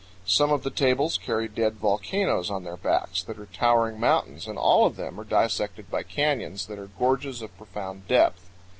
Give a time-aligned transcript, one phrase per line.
[0.25, 4.57] Some of the tables carry dead volcanoes on their backs that are towering mountains, and
[4.57, 8.49] all of them are dissected by canyons that are gorges of profound depth.